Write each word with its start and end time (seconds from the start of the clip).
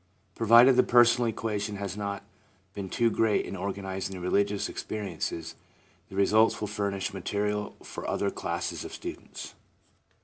Provided 0.33 0.77
the 0.77 0.81
personal 0.81 1.29
equation 1.29 1.75
has 1.75 1.95
not 1.95 2.23
been 2.73 2.89
too 2.89 3.11
great 3.11 3.45
in 3.45 3.55
organising 3.55 4.15
the 4.15 4.19
religious 4.19 4.67
ex 4.67 4.81
periences, 4.83 5.53
the 6.09 6.15
results 6.15 6.59
will 6.59 6.67
furnish 6.67 7.13
material 7.13 7.75
for 7.83 8.07
other 8.07 8.31
classes 8.31 8.83
of 8.83 8.93
students. 8.93 9.53